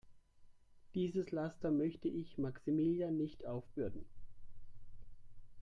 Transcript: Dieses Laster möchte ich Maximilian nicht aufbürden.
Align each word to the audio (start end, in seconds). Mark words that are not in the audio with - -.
Dieses 0.95 1.29
Laster 1.29 1.69
möchte 1.69 2.07
ich 2.07 2.39
Maximilian 2.39 3.17
nicht 3.17 3.45
aufbürden. 3.45 4.03